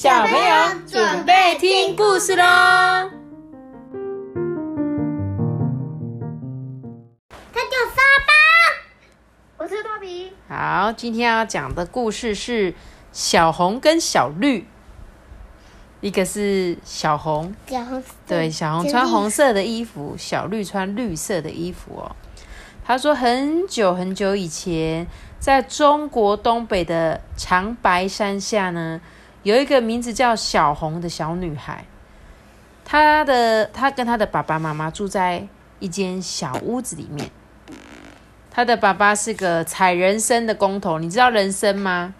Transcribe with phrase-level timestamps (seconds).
[0.00, 2.44] 小朋友准备听故事喽！
[7.52, 8.32] 他叫沙巴，
[9.56, 10.32] 我是多比。
[10.48, 12.72] 好，今天要讲的故事是
[13.10, 14.68] 小红跟小绿。
[16.00, 22.14] 一个是小红，小红对，小红穿红色的衣服，小绿穿绿色的衣服哦。
[22.84, 25.08] 他说，很久很久以前，
[25.40, 29.00] 在中国东北的长白山下呢，
[29.42, 31.84] 有一个名字叫小红的小女孩。
[32.84, 35.46] 她的她跟她的爸爸妈妈住在
[35.78, 37.30] 一间小屋子里面。
[38.50, 42.14] 她的爸爸是个采人参的工头，你知道人参吗？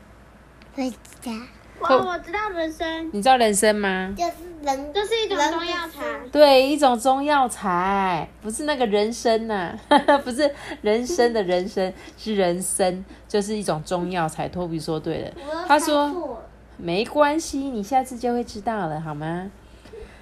[0.75, 1.33] 回家。
[1.81, 3.09] 哇，我知道人参。
[3.13, 4.13] 你知道人参吗？
[4.17, 4.33] 就是
[4.63, 6.03] 人，这是一种中药材。
[6.33, 9.73] 对，一种中药材，不是那个人参呐，
[10.25, 14.49] 不是人参的人参，是人参，就是一种中药材。
[14.49, 15.31] 托比说对了，
[15.69, 16.43] 他说
[16.81, 19.51] 没关系，你下次就会知道了，好吗？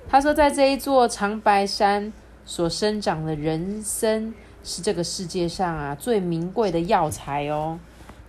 [0.09, 2.13] 他说，在这一座长白山
[2.47, 4.33] 所生长的人参，
[4.65, 7.79] 是这个世界上啊最名贵的药材哦。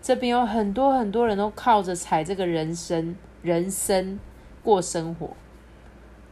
[0.02, 4.20] 这边有很多很多人都靠着采这个人参，人参
[4.62, 5.30] 过生活。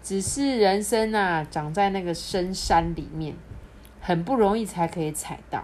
[0.04, 3.36] 只是人参啊，长在那个深山里面，
[4.02, 5.64] 很不容易才可以采到。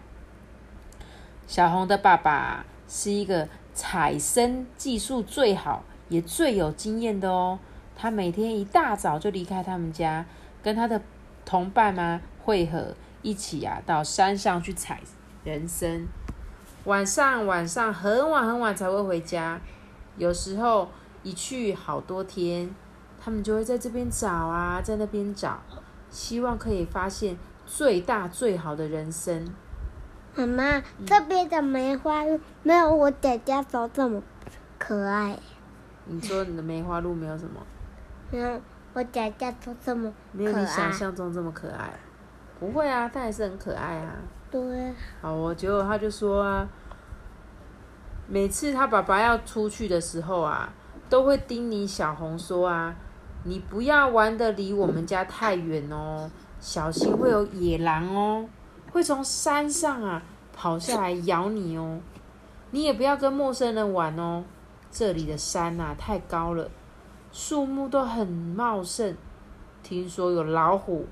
[1.45, 7.58] 小红的爸爸是一个采参技术最好，也最有经验的哦。
[7.95, 10.26] 他每天一大早就离开他们家，
[10.62, 11.02] 跟他的
[11.45, 15.00] 同伴们会合，一起啊到山上去采
[15.44, 16.06] 人参。
[16.86, 19.62] 晚上晚上很晚很晚才会回家，
[20.17, 20.89] 有时候
[21.23, 22.73] 一去好多天，
[23.23, 25.62] 他们就会在这边找啊，在那边找，
[26.09, 29.45] 希望可以发现最大最好的人参。
[30.34, 34.23] 妈妈，这边的梅花鹿没有我姐姐手这么
[34.80, 35.38] 可爱。
[36.12, 37.62] 你说你的梅花鹿没有什么？
[38.31, 38.62] 没有
[38.94, 41.89] 我想象中这么没有你想象中这么可爱。
[42.60, 44.16] 不会啊，它还是很可爱啊。
[44.52, 44.94] 对。
[45.21, 46.67] 好哦，结果他就说啊，
[48.27, 50.73] 每次他爸爸要出去的时候啊，
[51.10, 52.94] 都会叮咛小红说啊，
[53.45, 56.30] 你不要玩的离我们家太远哦，
[56.60, 58.45] 小心会有野狼哦。
[58.92, 60.21] 会从山上啊
[60.52, 62.02] 跑下来咬你哦，
[62.71, 64.44] 你也不要跟陌生人玩哦。
[64.91, 66.69] 这里的山呐太高了，
[67.31, 69.15] 树木都很茂盛，
[69.81, 71.07] 听说有老虎，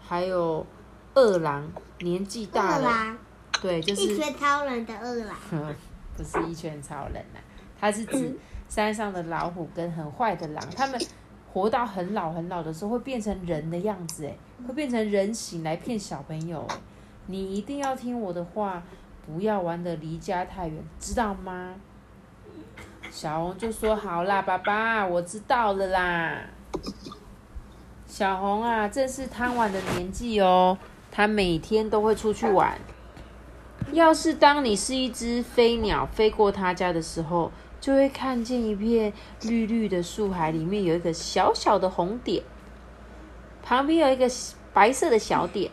[0.00, 0.66] 还有
[1.14, 3.16] 饿狼，年纪大了，
[3.62, 5.36] 对，就是一拳超人的饿狼，
[6.16, 7.38] 不是一拳超人呐，
[7.80, 8.36] 他是指
[8.68, 11.00] 山上的老虎跟很坏的狼，他们。
[11.52, 14.36] 活到很老很老的时候，会变成人的样子，哎，
[14.68, 16.68] 会变成人形来骗小朋友。
[17.28, 18.82] 你一定要听我的话，
[19.26, 21.74] 不要玩的离家太远，知道吗？
[23.16, 26.38] 小红就说：“好啦，爸爸，我知道了啦。”
[28.06, 30.76] 小红啊，正是贪玩的年纪哦，
[31.10, 32.78] 他每天都会出去玩。
[33.92, 37.50] 要是当你是一只飞鸟飞过他家的时候，
[37.80, 39.10] 就会看见一片
[39.40, 42.44] 绿绿的树海，里面有一个小小的红点，
[43.62, 44.30] 旁边有一个
[44.74, 45.72] 白色的小点，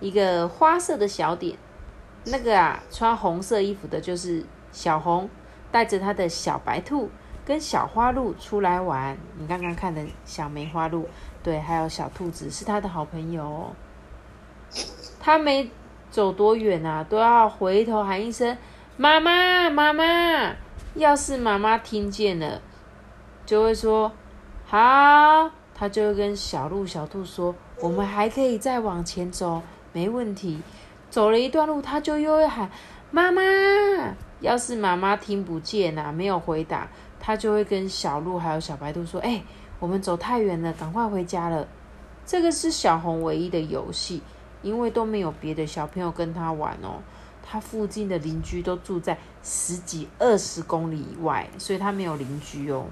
[0.00, 1.56] 一个花色的小点。
[2.24, 5.30] 那个啊，穿红色衣服的就是小红，
[5.70, 7.10] 带着他的小白兔
[7.44, 9.16] 跟小花鹿出来玩。
[9.38, 11.08] 你刚刚看的小梅花鹿，
[11.42, 13.74] 对，还有小兔子是他的好朋友。
[15.20, 15.70] 他没
[16.10, 18.56] 走多远啊，都要回头喊一声
[18.96, 20.54] ：“妈妈，妈妈！”
[20.94, 22.62] 要是妈妈听见了，
[23.44, 24.12] 就会说
[24.64, 29.60] ：“好。”他就会跟小鹿、小兔说：“我们还可以再往前走，
[29.92, 30.62] 没问题。”
[31.10, 32.70] 走了一段路，他就又会喊
[33.12, 33.42] ：“妈妈！”
[34.40, 36.88] 要是妈妈听不见啊，没有回答，
[37.18, 39.42] 他就会跟小鹿还有小白兔说：“哎，
[39.80, 41.66] 我们走太远了，赶快回家了。”
[42.26, 44.22] 这个是小红唯一的游戏，
[44.60, 47.00] 因为都没有别的小朋友跟他玩哦。
[47.48, 52.86] 他附近的邻居都住在十几二十公里以外，所以他没有邻居哦。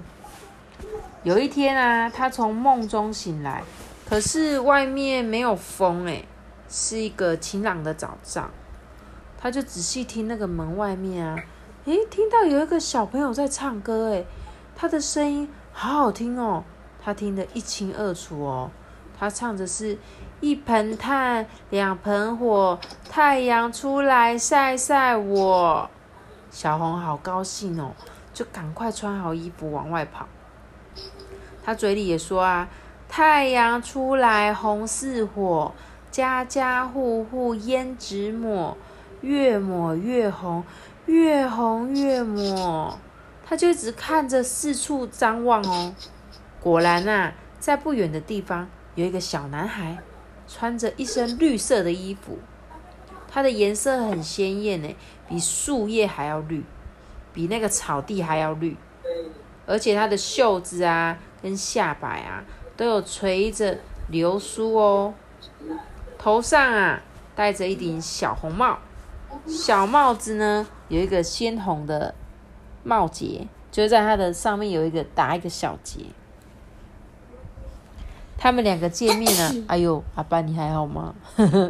[1.23, 3.61] 有一天啊，他从梦中醒来，
[4.07, 6.25] 可是外面没有风诶，
[6.69, 8.49] 是一个晴朗的早上。
[9.37, 11.37] 他就仔细听那个门外面啊，
[11.85, 14.25] 诶，听到有一个小朋友在唱歌诶，
[14.75, 16.63] 他的声音好好听哦，
[17.03, 18.71] 他听得一清二楚哦。
[19.17, 19.97] 他唱的是。
[20.41, 22.77] 一盆炭，两盆火，
[23.09, 25.89] 太阳出来晒晒我。
[26.51, 27.93] 小红好高兴哦，
[28.33, 30.27] 就赶快穿好衣服往外跑。
[31.63, 32.67] 他嘴里也说啊
[33.09, 35.71] ：“太阳出来红似火，
[36.11, 38.77] 家家户户胭脂抹，
[39.25, 40.63] 越抹越红，
[41.07, 42.97] 越红越抹。”
[43.47, 45.93] 他就一直看着四处张望哦。
[46.61, 49.97] 果然啊，在不远的地方有一个小男孩，
[50.47, 52.39] 穿着一身绿色的衣服，
[53.27, 54.95] 它的颜色很鲜艳呢，
[55.27, 56.63] 比树叶还要绿，
[57.33, 58.75] 比那个草地还要绿。
[59.67, 62.43] 而且它的袖子啊，跟下摆啊，
[62.75, 63.77] 都有垂着
[64.09, 65.13] 流苏哦。
[66.17, 67.01] 头上啊，
[67.35, 68.79] 戴着一顶小红帽，
[69.47, 72.13] 小帽子呢有一个鲜红的
[72.83, 76.01] 帽结，就在它的上面有一个打一个小结。
[78.37, 81.15] 他们两个见面呢，哎呦，阿爸你还好吗？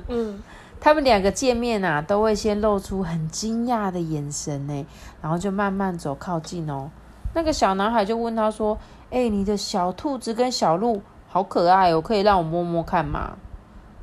[0.07, 0.41] 嗯，
[0.81, 4.85] 他们两个见面啊，都会先露出很惊讶的眼神呢，
[5.21, 6.89] 然后就慢慢走靠近哦。
[7.33, 8.77] 那个小男孩就问他说
[9.11, 13.37] ：“哎，你的小兔子跟小鹿好可爱哦，可以让我摸摸看吗？”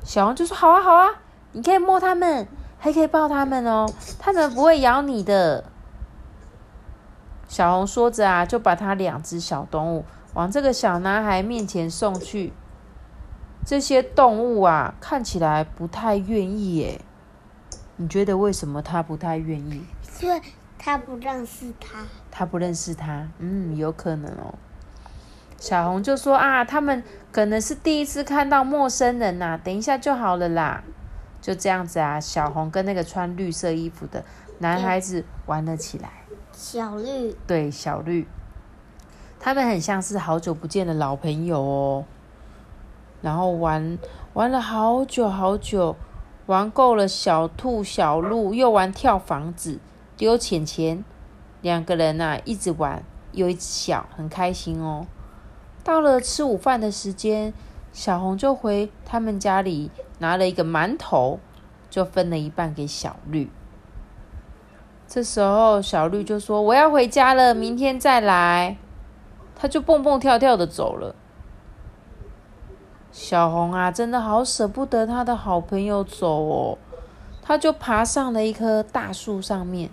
[0.03, 1.09] 小王就说：“好啊，好啊，
[1.51, 2.47] 你可以摸它们，
[2.83, 3.89] 还可以抱它们哦，
[4.19, 5.63] 它们不会咬你的。”
[7.47, 10.03] 小红说着啊，就把它两只小动物
[10.33, 12.51] 往这个小男孩面前送去。
[13.65, 16.99] 这些动物啊，看起来不太愿意耶。
[17.95, 19.85] 你觉得为什么它不太愿意？
[20.19, 20.41] 因为
[20.77, 21.99] 他不认识他。
[22.29, 24.55] 他不认识他，嗯，有可能哦。
[25.57, 27.01] 小红就说啊，他们
[27.31, 30.83] 可能是第一次看到陌生人呐，等一下就好了啦。
[31.43, 34.23] 就这样子啊，小红跟那个穿绿色衣服的
[34.59, 36.09] 男孩子玩了起来。
[36.53, 38.25] 小绿，对，小绿，
[39.41, 42.05] 他们很像是好久不见的老朋友哦。
[43.21, 43.99] 然后玩
[44.31, 45.97] 玩了好久好久，
[46.45, 49.79] 玩够了小兔、小鹿，又玩跳房子、
[50.15, 51.03] 丢钱钱。
[51.61, 53.03] 两个人呐，一直玩，
[53.33, 55.05] 又一直笑，很开心哦。
[55.83, 57.53] 到了吃午饭的时间，
[57.91, 61.39] 小红就回他们家里拿了一个馒头，
[61.89, 63.49] 就分了一半给小绿。
[65.07, 68.77] 这时候，小绿就说：“我要回家了，明天再来。”
[69.55, 71.15] 他就蹦蹦跳跳的走了。
[73.11, 76.77] 小红啊，真的好舍不得他的好朋友走哦，
[77.41, 79.91] 他就爬上了一棵大树上面。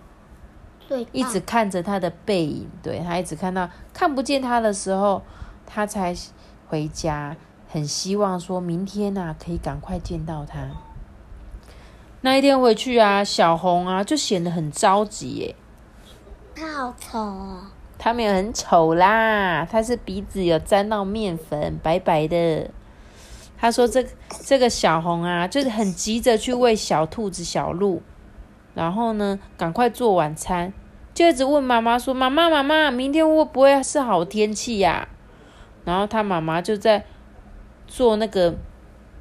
[0.88, 5.22] 对一直看着他的背影，对他一直看到看不见他的时候，
[5.66, 6.16] 他才
[6.68, 7.36] 回家。
[7.72, 10.70] 很希望说明天呐可以赶快见到他。
[12.22, 15.54] 那一天回去啊，小红啊就显得很着急耶。
[16.54, 17.62] 他好丑哦。
[17.96, 22.70] 他没有很丑啦，他是鼻子有沾到面粉，白白的。
[23.56, 24.04] 他说这
[24.42, 28.02] 这个小红啊，就是很急着去喂小兔子小鹿，
[28.74, 30.72] 然后呢赶快做晚餐。
[31.12, 35.08] 就一直问妈妈说：“妈妈，妈妈，明天会不会是好天气呀？”
[35.84, 37.04] 然后他妈妈就在
[37.90, 38.54] 做那个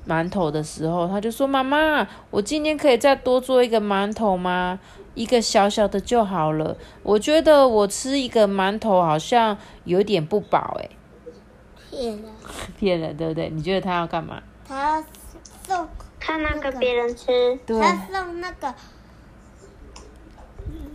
[0.08, 4.80] 馒头的时候，他就说：“妈妈，我今天可以再多做一个馒头吗？
[5.16, 6.78] 一个小小的就好了。
[7.02, 10.90] 我觉得我吃一个馒头好像有点不饱，哎。”
[11.90, 12.22] 骗人，
[12.78, 13.50] 骗人，对不对？
[13.50, 14.42] 你觉得他要干嘛？
[14.68, 15.04] 他要
[15.64, 15.88] 送
[16.20, 18.74] 看那个别人吃，他送那个。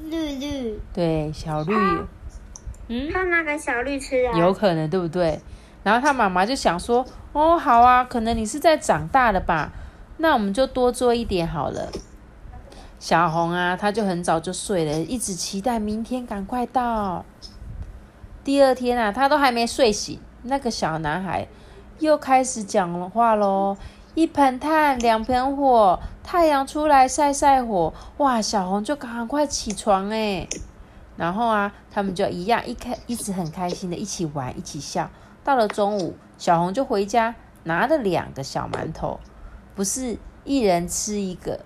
[0.06, 1.74] 绿绿，对小绿，
[2.88, 5.40] 嗯，他那个小绿吃啊，有可能对不对？
[5.84, 9.70] 然后他妈妈就想说，哦，好啊，可能你是在长大了吧？
[10.16, 11.92] 那我们就多做一点好了。
[12.98, 17.24] 小红啊，他就很早就睡了，一直期待明天赶快到。
[18.42, 21.46] 第二天啊，他都还没睡醒，那个小男孩
[21.98, 23.76] 又开始讲话喽。
[24.14, 28.40] 一盆炭，两盆火，太阳出来晒晒火，哇！
[28.40, 30.46] 小红就赶快起床哎，
[31.16, 35.10] 然后啊，他们就一样一开一直很开心的一起玩，一起笑。
[35.44, 39.20] 到了中午，小红就回家拿了两个小馒头，
[39.76, 41.60] 不是一人吃一个，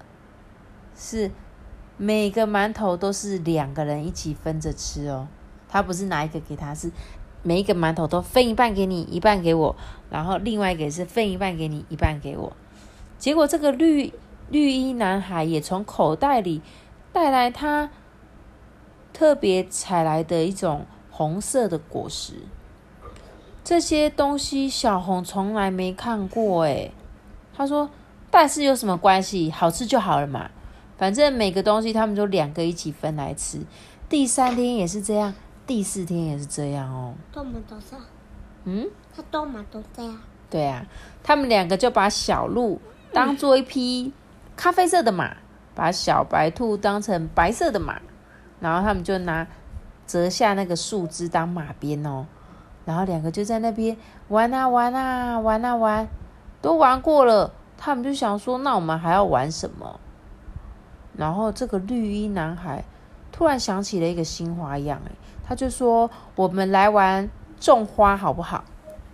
[0.94, 1.30] 是
[1.96, 5.28] 每个馒头都是两个人一起分着吃哦。
[5.68, 6.90] 他不是拿一个给他，是。
[7.44, 9.76] 每一个馒头都分一半给你，一半给我，
[10.10, 12.52] 然后另外一个是分一半给你，一半给我。
[13.16, 14.12] 结果这个绿
[14.50, 16.60] 绿衣男孩也从口袋里
[17.12, 17.90] 带来他
[19.12, 22.42] 特别采来的一种红色的果实。
[23.68, 26.90] 这些东西小红从来没看过诶，
[27.54, 27.90] 他说
[28.32, 29.50] ：“但是有什么关系？
[29.50, 30.48] 好吃就好了嘛。
[30.96, 33.60] 反正每个东西他们就两个一起分来吃。
[34.08, 35.34] 第三天也是这样。”
[35.68, 37.12] 第四天也是这样哦。
[37.30, 38.06] 都马都这样。
[38.64, 38.88] 嗯？
[39.14, 40.18] 他都马都这样。
[40.48, 40.86] 对啊，
[41.22, 42.80] 他们两个就把小鹿
[43.12, 44.14] 当做一匹
[44.56, 45.36] 咖啡色的马，
[45.74, 48.00] 把小白兔当成白色的马，
[48.60, 49.46] 然后他们就拿
[50.06, 52.24] 折下那个树枝当马鞭哦，
[52.88, 53.94] 然后两个就在那边
[54.28, 56.08] 玩啊玩啊玩啊玩，
[56.62, 60.00] 都玩过了，他们就想说，那我们还要玩什么？
[61.14, 62.82] 然后这个绿衣男孩。
[63.30, 65.12] 突然想起了一个新花样，哎，
[65.44, 67.28] 他就说：“我们来玩
[67.60, 68.64] 种花好不好？”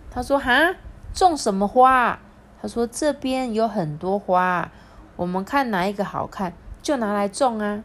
[0.09, 0.73] 他说：“哈，
[1.13, 2.17] 种什么花？”
[2.59, 4.71] 他说：“这边有很多花，
[5.15, 7.83] 我们看哪一个好看就拿来种啊。”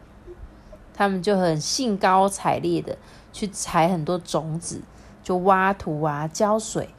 [0.95, 2.97] 他们就很兴高采烈的
[3.31, 4.81] 去采很多种子，
[5.23, 6.89] 就挖土啊，浇水。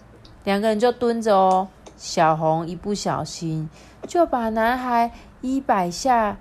[0.44, 1.68] 两个人就蹲着哦。
[1.96, 3.70] 小红一不小心
[4.08, 6.36] 就把男孩衣摆下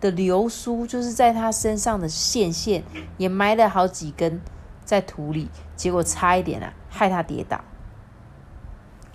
[0.00, 2.82] 的流苏，就是在他身上的线线，
[3.16, 4.40] 也埋了好几根
[4.84, 7.60] 在土里，结果差一点啊，害他跌倒。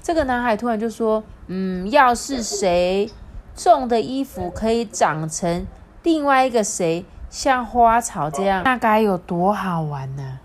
[0.02, 3.12] 这个男孩突然就说：“嗯，要是谁
[3.54, 5.68] 种的衣服可以长成
[6.04, 10.40] 另外一个谁。”像花草这样，那该有多好玩呢？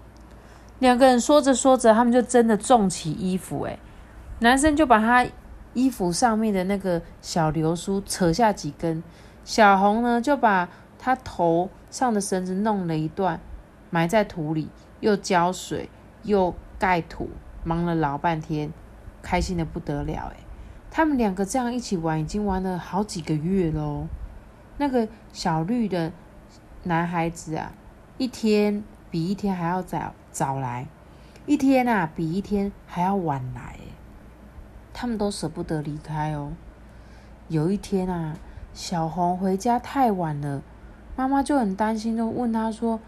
[0.79, 3.63] 两个人说着说着，他们就真的种起衣服。
[3.63, 3.79] 哎，
[4.41, 5.27] 男生就把他
[5.73, 9.03] 衣服上面的那个小流苏扯下几根，
[9.45, 13.41] 小红呢就把他头上的绳子弄了一段，
[13.91, 14.69] 埋在土里，
[15.01, 15.89] 又浇水
[16.23, 17.31] 又盖土，
[17.63, 18.73] 忙了老半天，
[19.23, 20.33] 开心的不得了。
[20.35, 20.37] 哎，
[20.91, 24.07] 他们两个这样一起玩，已经玩了好几个月喽。
[24.79, 26.13] 那个小绿的。
[26.87, 27.73] 男孩子啊，
[28.19, 30.89] 一天比一天还要早早来，
[31.47, 33.77] 一天啊比一天还要晚来，
[34.93, 36.53] 他们都舍不得离开哦。
[37.47, 38.37] 有一天啊，
[38.73, 40.61] 小红回家太晚了，
[41.15, 42.99] 妈妈就很担心，就问他说：“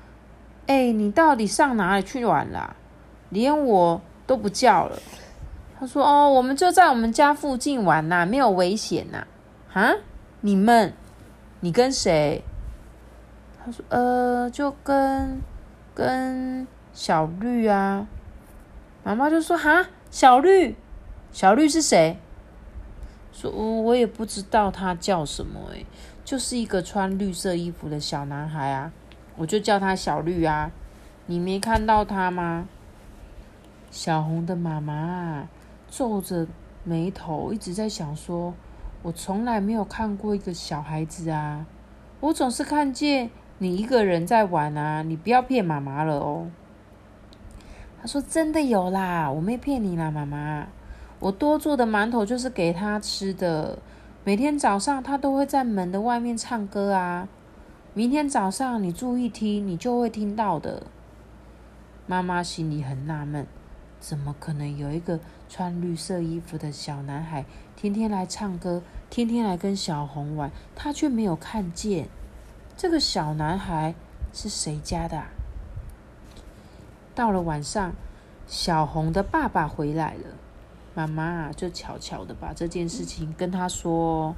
[0.69, 2.77] 哎，你到底上哪里去玩了？
[3.31, 4.97] 连我都不叫了。”
[5.81, 9.27] 他说：“哦，我们就在我们家附近玩呐，没有危险呐。”
[9.75, 9.93] 啊，
[10.43, 10.93] 你们，
[11.59, 12.45] 你跟谁？
[13.59, 15.43] 他说：“呃，就跟
[15.93, 18.09] 跟小绿啊。”
[19.05, 20.75] 妈妈就说：“哈，小绿，
[21.31, 22.17] 小绿是谁？”
[23.31, 25.85] 说：“我也不知道他叫什么，诶，
[26.25, 28.91] 就是一个穿绿色衣服的小男孩啊，
[29.37, 30.73] 我就叫他小绿啊。
[31.27, 32.67] 你没看到他吗？”
[33.93, 35.49] 小红的妈妈
[35.91, 36.47] 皱着
[36.83, 38.55] 眉头，一直在想说
[39.03, 41.67] ：“我从来没有看过一个小孩子啊，
[42.21, 45.03] 我总是看见。”你一个人在玩啊？
[45.03, 46.49] 你不要骗妈妈了哦。
[48.07, 50.67] 说：“真的有啦，我没骗你啦，妈妈。
[51.19, 53.79] 我多做的馒头就是给他吃的。
[54.25, 57.29] 每天早上他都会在门的外面唱歌啊。
[57.95, 60.85] 明天早上你注意听，你就会听到的。”
[62.07, 63.47] 妈妈心里很纳闷：
[63.99, 67.45] 怎么可能有一个穿绿色衣服的小男孩
[67.75, 72.09] 天天来唱歌，天天来跟小红玩，他却没有看见？
[72.77, 73.95] 这个小男孩
[74.33, 75.23] 是谁家的？
[77.17, 77.95] 到了晚上，
[78.47, 80.35] 小红的爸爸回来了，
[80.95, 84.37] 妈妈就悄悄的把这件事情跟他说。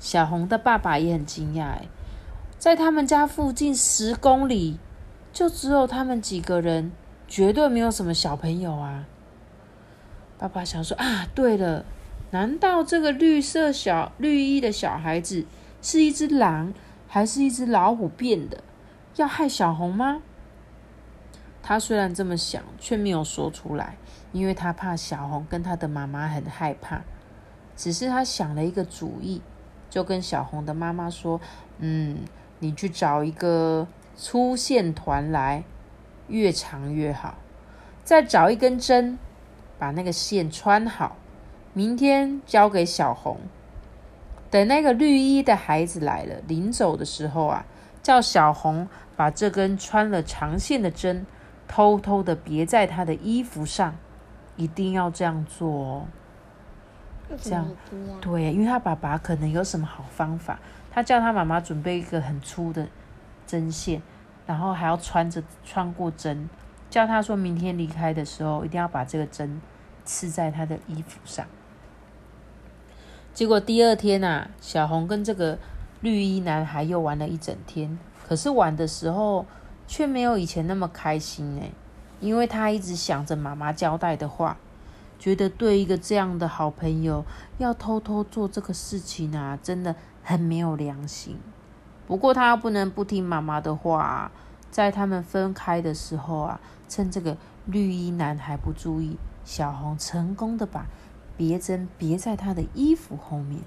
[0.00, 1.74] 小红的爸爸也很惊讶，
[2.58, 4.78] 在他们家附近十公里，
[5.32, 6.92] 就只有他们几个人，
[7.26, 9.04] 绝对没有什么小朋友啊。
[10.38, 11.84] 爸爸想说啊，对了，
[12.30, 15.44] 难道这个绿色小绿衣的小孩子
[15.82, 16.72] 是一只狼？
[17.06, 18.62] 还是一只老虎变的，
[19.16, 20.22] 要害小红吗？
[21.68, 23.98] 他虽然这么想，却没有说出来，
[24.32, 27.02] 因为他怕小红跟他的妈妈很害怕。
[27.76, 29.42] 只是他想了一个主意，
[29.90, 31.38] 就跟小红的妈妈说
[31.76, 32.20] ：“嗯，
[32.60, 35.62] 你去找一个粗线团来，
[36.28, 37.34] 越长越好。
[38.02, 39.18] 再找一根针，
[39.78, 41.18] 把那个线穿好，
[41.74, 43.36] 明天交给小红。”
[44.50, 47.66] 等那个绿衣的孩子来了，临走的时候啊，
[48.02, 51.26] 叫小红把这根穿了长线的针
[51.68, 53.94] 偷偷的别在他的衣服上，
[54.56, 56.06] 一定要这样做哦。
[57.40, 57.68] 这样
[58.22, 60.58] 对，因为他爸爸可能有什么好方法，
[60.90, 62.88] 他叫他妈妈准备一个很粗的
[63.46, 64.00] 针线，
[64.46, 66.48] 然后还要穿着穿过针，
[66.88, 69.60] 叫他说明天离开的时候一定要把这个针
[70.06, 71.44] 刺在他的衣服上。
[73.34, 75.58] 结果第二天啊，小红跟这个
[76.00, 77.98] 绿衣男孩又玩了一整天。
[78.26, 79.46] 可是玩的时候
[79.88, 81.72] 却没有以前那么开心哎，
[82.20, 84.56] 因为他一直想着妈妈交代的话，
[85.18, 87.24] 觉得对一个这样的好朋友
[87.58, 91.36] 要偷偷做这个事情啊，真的很没有良心。
[92.06, 94.30] 不过他不能不听妈妈的话，
[94.70, 100.86] 在他们分开的时候啊，趁这个绿衣男孩不注意，小红成功的把。
[101.36, 103.60] 别针别在他的衣服后面。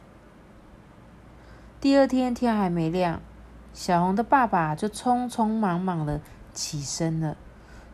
[1.79, 3.21] 第二天天还没亮，
[3.73, 6.19] 小红的爸爸就匆匆忙忙的
[6.53, 7.37] 起身了。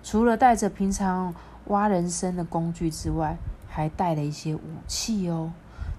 [0.04, 5.52] 除了带着平常挖人参的工具之外，还带了一些武器哦。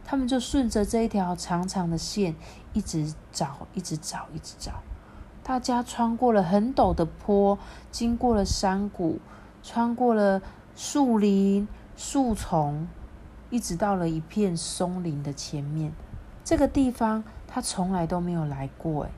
[0.04, 2.34] 他们就顺着这一条长长的线
[2.72, 4.72] 一直找，一直找，一直找。
[5.42, 7.58] 大家穿过了很陡的坡，
[7.90, 9.18] 经过了山谷，
[9.62, 10.40] 穿过了
[10.74, 12.88] 树林、树丛，
[13.50, 15.92] 一直到了一片松林的前面。
[16.42, 19.04] 这个地方他从来都没有来过。
[19.04, 19.10] 哎，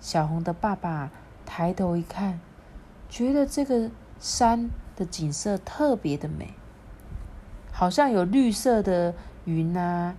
[0.00, 1.10] 小红的爸爸
[1.44, 2.40] 抬头一看，
[3.08, 6.54] 觉得这个山的景色特别的美，
[7.70, 9.14] 好像有绿色的
[9.44, 10.14] 云啊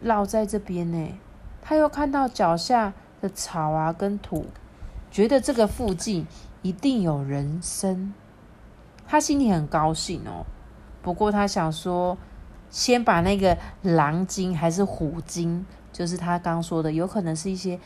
[0.00, 1.18] 绕在这边呢。
[1.60, 4.46] 他又看到脚下的草啊，跟土，
[5.10, 6.26] 觉得这个附近
[6.62, 8.14] 一定有人生。
[9.08, 10.46] 他心里很高兴哦。
[11.02, 12.16] 不过他想说，
[12.70, 17.80] 先把那个狼精还是虎精，就是他刚说的，有可能是一些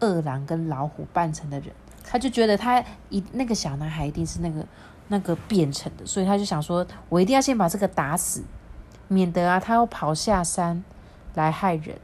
[0.00, 1.70] 饿狼跟老虎扮成的人。
[2.04, 4.66] 他就觉得他一那个小男孩一定是那个
[5.08, 8.42] 那个变成的，所以他就想说，我一定要先把这个打死，
[9.08, 10.82] 免得啊他要跑下山
[11.34, 11.98] 来害人。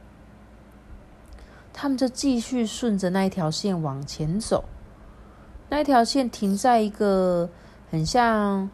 [1.73, 4.63] 他们就继续顺着那一条线往前走，
[5.69, 7.49] 那一条线停在一个
[7.91, 8.69] 很像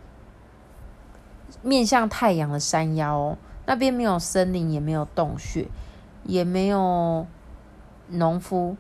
[1.62, 5.68] 面向太阳的山腰，那边没有森林，也没有洞穴，
[6.24, 7.28] 也没有
[8.08, 8.78] 农夫，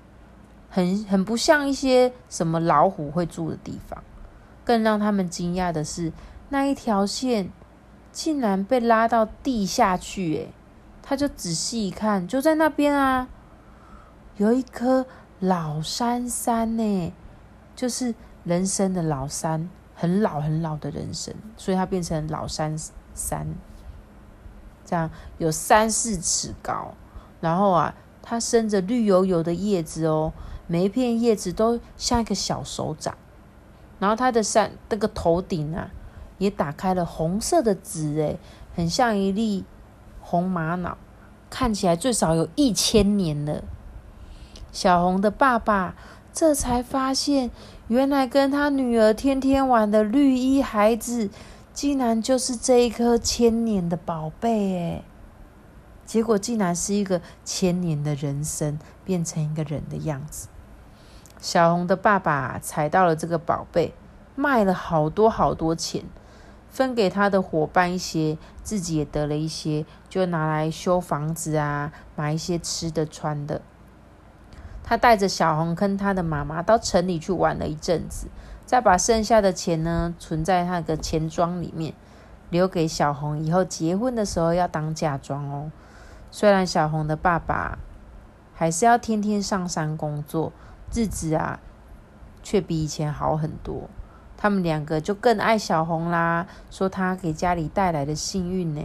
[0.73, 4.03] 很很不像一些什么老虎会住的地方。
[4.65, 6.11] 更让他们惊讶的是，
[6.49, 7.51] 那一条线
[8.11, 10.33] 竟然被拉到地下去！
[10.35, 10.53] 诶，
[11.03, 13.27] 他就仔细一看，就在那边啊。
[14.37, 15.05] 有一棵
[15.39, 17.13] 老山山呢，
[17.75, 22.75] 就是人参的老山，很老很老的人参，所以它变成老山
[23.13, 23.45] 山。
[24.85, 26.95] 这样有三四尺高，
[27.41, 30.33] 然后啊，它生着绿油油的叶子哦，
[30.67, 33.15] 每一片叶子都像一个小手掌。
[33.99, 35.89] 然后它的山那个头顶啊，
[36.37, 38.37] 也打开了红色的纸，诶，
[38.75, 39.63] 很像一粒
[40.19, 40.97] 红玛瑙，
[41.49, 43.63] 看起来最少有一千年了。
[44.71, 45.95] 小红的爸爸
[46.33, 47.51] 这才发现，
[47.87, 51.29] 原来跟他女儿天天玩的绿衣孩子，
[51.71, 55.03] 竟然就是这一颗千年的宝贝诶
[56.05, 60.49] 结果竟然是一个千年的人参，变成一个人的样子。
[61.43, 63.93] 小红的爸爸采到了这个宝贝，
[64.33, 66.05] 卖了好多好多钱，
[66.69, 73.61] 分给他的伙伴一些，自己也得了一些，就拿来修房子啊，买一些吃的穿的。
[74.85, 78.27] 他带着小红跟他的妈妈到城里去玩了一阵子，
[78.65, 81.93] 再把剩下的钱呢存在那个钱庄里面，
[82.51, 85.69] 留给小红以后结婚的时候要当嫁妆哦。
[86.31, 87.79] 虽然小红的爸爸
[88.53, 90.53] 还是要天天上山工作，
[90.93, 91.59] 日子啊
[92.41, 93.89] 却比以前好很多。
[94.37, 98.81] 他们两个就更爱小红啦，说她给家里带来的幸运呢。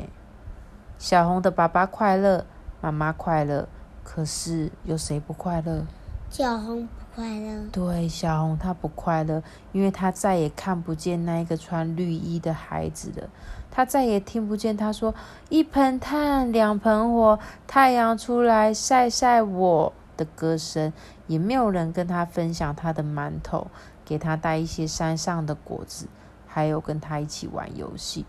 [0.99, 2.47] 小红的爸爸快乐，
[2.81, 3.69] 妈妈快乐。
[4.05, 5.85] 可是有谁不快乐？
[6.31, 7.67] 小红不快乐。
[7.73, 9.43] 对，小红她不快乐，
[9.73, 13.29] 因为她再也看不见那一个穿绿衣的孩子了。
[13.71, 15.15] 她再也听不见他说
[15.51, 20.93] “一盆炭，两盆火，太阳出来晒晒我”的歌声，
[21.29, 23.69] 也没有人跟他分享他的馒头，
[24.05, 26.09] 给他带一些山上的果子，
[26.49, 28.27] 还有跟他一起玩游戏。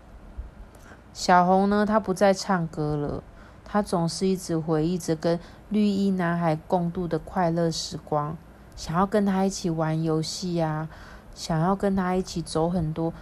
[1.12, 3.24] 小红呢，她不再唱歌了。
[3.64, 8.36] 他总是一直回忆着跟绿衣男孩共度的快乐时光，
[8.74, 10.88] 想要跟他一起玩游戏呀，
[11.36, 13.12] 想要跟他一起走很多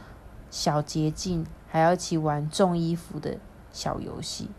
[0.50, 3.36] 小捷径，还要一起玩种衣服的
[3.72, 4.50] 小游戏。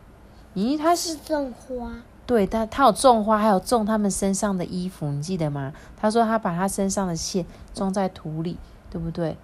[0.53, 2.03] 咦，他是种花？
[2.30, 5.74] 对，他他有种花，还有种他们身上的衣服，你记得吗？
[5.98, 8.56] 他说他把他身上的线种在土里，
[8.92, 9.36] 对不对？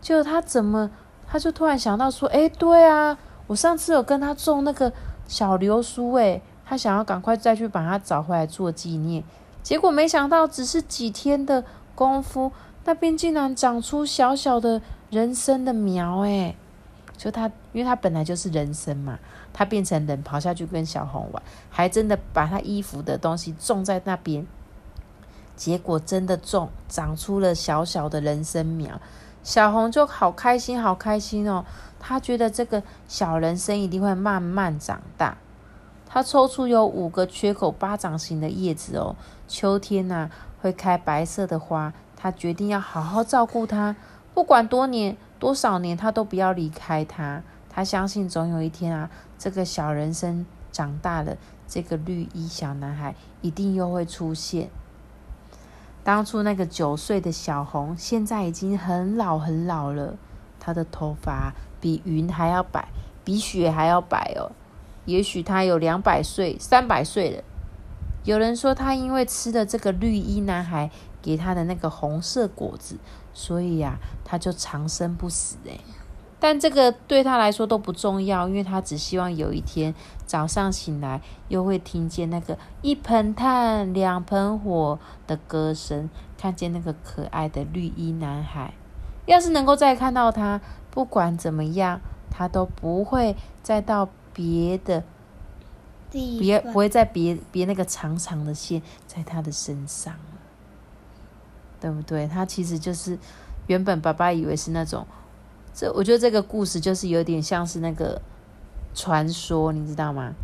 [0.00, 0.90] 就他怎么，
[1.26, 4.90] 他就突然想到说，哎，对啊，我上次有跟他种那个。
[5.28, 9.22] 小流苏诶，他想要赶快再去把它找回来做纪念，
[9.62, 11.62] 结果没想到只是几天的
[11.94, 12.50] 功夫，
[12.84, 16.56] 那边竟然长出小小的人参的苗诶，
[17.20, 19.18] 就他，因为他本来就是人参嘛，
[19.52, 24.46] 他变成人跑下去跟小红玩，还真的把他衣服的东西种在那边，
[25.54, 28.98] 结果真的种长出了小小的人参苗，
[29.42, 31.66] 小红就好开心，好开心哦。
[31.98, 35.36] 他觉得这个小人参一定会慢慢长大。
[36.06, 39.14] 他抽出有五个缺口巴掌形的叶子哦，
[39.46, 40.30] 秋天呐
[40.62, 41.92] 会开白色的花。
[42.16, 43.94] 他决定要好好照顾它，
[44.32, 47.42] 不管多年多少年，他都不要离开他。
[47.68, 54.70] 他相信总有一天啊，这个小人参长大了，这个绿衣小男孩一定又会出现。
[56.04, 60.16] 当初那个九岁的小红，现在已经很老很老了，
[60.60, 61.52] 他的头发。
[61.80, 62.88] 比云还要白，
[63.24, 64.52] 比雪还要白哦。
[65.06, 67.42] 也许他有两百岁、三百岁了。
[68.24, 70.90] 有人说他因为吃的这个绿衣男孩
[71.22, 72.96] 给他的那个红色果子，
[73.32, 75.80] 所以呀，他就长生不死诶。
[76.42, 88.72] 但这个对他来说都不重要，因为他只希望有一天早上醒来，又会听见那个一盆炭两盆火的歌声，看见那个可爱的绿衣男孩。
[89.26, 95.04] 要是能够再看到他，不管怎么样，他都不会再到别的，
[96.10, 100.40] 别不会再别别那个长长的线在他的身上了，
[101.80, 102.26] 对不对？
[102.26, 103.18] 他其实就是
[103.66, 105.06] 原本爸爸以为是那种。
[105.72, 108.20] 这我觉得这个故事就是有点像是那个
[108.92, 110.34] 传说，你知道吗？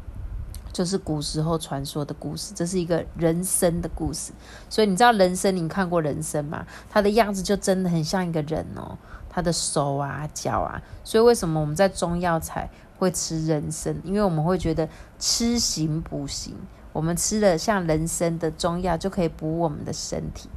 [0.76, 2.52] 就是古时候传说的故事。
[2.54, 4.30] 这是一个人参的故事，
[4.68, 6.66] 所以你知道人参，你看过人参吗？
[6.90, 8.98] 它的样子就真的很像一个人哦，
[9.30, 10.82] 他的手啊、脚啊。
[11.02, 13.96] 所以为什么我们在中药材会吃人参？
[14.04, 14.86] 因为我们会觉得
[15.18, 16.54] 吃行补行，
[16.92, 20.50] 我们吃了像人参的中药就可以补我们的身体，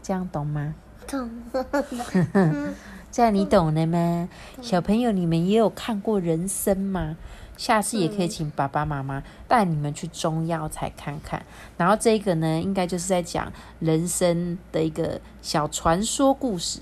[0.00, 0.72] 这样懂吗？
[1.08, 1.28] 懂。
[3.10, 4.28] 这样你懂了吗？
[4.60, 7.16] 小朋友，你们也有看过人参吗？
[7.56, 11.44] 下次也可以请爸爸妈妈带你们去中药材看看。
[11.76, 16.80] 然后这个呢，应该就是在讲人生的一个小传说故事，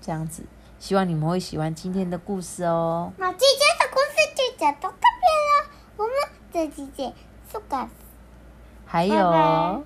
[0.00, 0.44] 这样子。
[0.78, 3.12] 希望你们会喜欢今天的故事哦。
[3.16, 6.12] 那今天的故事就讲到这边了，我们
[6.52, 7.12] 再见，
[7.50, 7.88] 苏格
[8.86, 9.84] 还有。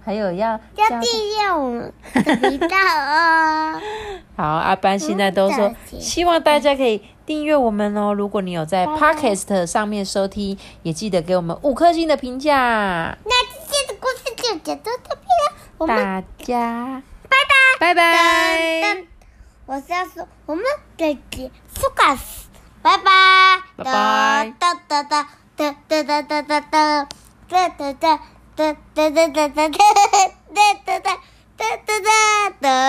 [0.00, 3.78] 还有要要订阅我们的频道哦。
[4.34, 8.14] 好，阿班现在都说希望大家可以订阅我们哦。
[8.14, 13.18] 如果你有在 Podcast 上面收听，也记得给我们五颗星的评价。
[13.22, 17.36] 那今天的故事就讲到这边了，我们大家拜
[17.78, 19.04] 拜拜拜。
[19.66, 20.64] 我是要说我们
[20.96, 22.48] 再见，苏卡斯，
[22.80, 23.04] 拜拜
[23.76, 27.08] 拜拜哒哒哒哒哒哒哒哒哒哒哒哒。
[27.48, 28.20] 哒哒哒
[28.56, 31.18] 哒哒哒哒哒哒哒
[31.56, 32.68] 哒哒哒。